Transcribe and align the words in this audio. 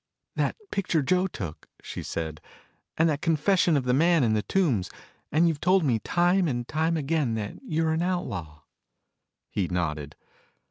"That 0.35 0.55
picture 0.71 1.03
Joe 1.03 1.27
took," 1.27 1.67
she 1.83 2.01
said. 2.01 2.41
"And 2.97 3.07
that 3.07 3.21
confession 3.21 3.77
of 3.77 3.83
the 3.83 3.93
man 3.93 4.23
in 4.23 4.33
Tombs. 4.47 4.89
And 5.31 5.47
you've 5.47 5.61
told 5.61 5.83
me 5.83 5.99
time 5.99 6.47
and 6.47 6.67
time 6.67 6.97
again 6.97 7.35
that 7.35 7.57
you're 7.61 7.93
an 7.93 8.01
outlaw." 8.01 8.63
He 9.51 9.67
nodded. 9.67 10.15